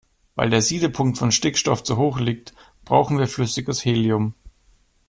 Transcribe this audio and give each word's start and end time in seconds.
Weil 0.33 0.49
der 0.49 0.63
Siedepunkt 0.63 1.19
von 1.19 1.31
Stickstoff 1.31 1.83
zu 1.83 1.95
hoch 1.95 2.19
liegt, 2.19 2.55
brauchen 2.85 3.19
wir 3.19 3.27
flüssiges 3.27 3.85
Helium. 3.85 4.33